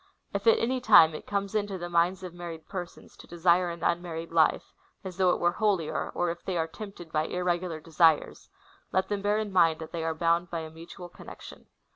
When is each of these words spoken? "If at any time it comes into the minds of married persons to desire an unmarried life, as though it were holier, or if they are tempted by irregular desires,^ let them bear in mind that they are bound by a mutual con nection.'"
"If 0.33 0.47
at 0.47 0.57
any 0.57 0.81
time 0.81 1.13
it 1.13 1.27
comes 1.27 1.53
into 1.53 1.77
the 1.77 1.87
minds 1.87 2.23
of 2.23 2.33
married 2.33 2.67
persons 2.67 3.15
to 3.17 3.27
desire 3.27 3.69
an 3.69 3.83
unmarried 3.83 4.31
life, 4.31 4.73
as 5.03 5.17
though 5.17 5.29
it 5.29 5.39
were 5.39 5.51
holier, 5.51 6.09
or 6.15 6.31
if 6.31 6.43
they 6.43 6.57
are 6.57 6.65
tempted 6.65 7.11
by 7.11 7.27
irregular 7.27 7.79
desires,^ 7.79 8.49
let 8.91 9.09
them 9.09 9.21
bear 9.21 9.37
in 9.37 9.53
mind 9.53 9.77
that 9.77 9.91
they 9.91 10.03
are 10.03 10.15
bound 10.15 10.49
by 10.49 10.61
a 10.61 10.71
mutual 10.71 11.07
con 11.07 11.27
nection.'" 11.27 11.65